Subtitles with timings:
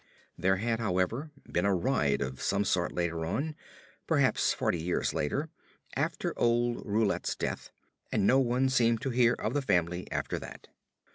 [0.35, 3.55] There had, however, been a riot of some sort later on
[4.07, 5.49] perhaps forty years later,
[5.95, 7.69] after old Roulet's death
[8.11, 10.69] and no one seemed to hear of the family after that.